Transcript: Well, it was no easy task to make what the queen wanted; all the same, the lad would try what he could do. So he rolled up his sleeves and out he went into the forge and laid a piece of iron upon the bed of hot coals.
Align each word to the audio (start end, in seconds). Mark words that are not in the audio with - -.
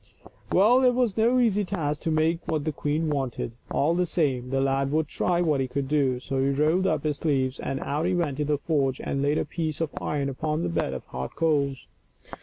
Well, 0.51 0.83
it 0.83 0.95
was 0.95 1.15
no 1.15 1.37
easy 1.37 1.63
task 1.63 2.01
to 2.01 2.09
make 2.09 2.39
what 2.47 2.65
the 2.65 2.71
queen 2.71 3.07
wanted; 3.11 3.51
all 3.69 3.93
the 3.93 4.07
same, 4.07 4.49
the 4.49 4.59
lad 4.59 4.91
would 4.91 5.07
try 5.07 5.41
what 5.41 5.61
he 5.61 5.67
could 5.67 5.87
do. 5.87 6.19
So 6.19 6.39
he 6.39 6.49
rolled 6.49 6.87
up 6.87 7.03
his 7.03 7.17
sleeves 7.17 7.59
and 7.59 7.79
out 7.79 8.07
he 8.07 8.15
went 8.15 8.39
into 8.39 8.45
the 8.53 8.57
forge 8.57 8.99
and 8.99 9.21
laid 9.21 9.37
a 9.37 9.45
piece 9.45 9.79
of 9.79 9.91
iron 10.01 10.27
upon 10.27 10.63
the 10.63 10.69
bed 10.69 10.95
of 10.95 11.05
hot 11.05 11.35
coals. 11.35 11.85